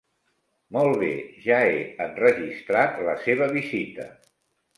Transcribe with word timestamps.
Molt 0.77 0.95
bé, 1.03 1.09
ja 1.43 1.59
he 1.65 1.75
enregistrat 2.07 2.99
la 3.11 3.15
seva 3.27 3.51
visita. 3.53 4.09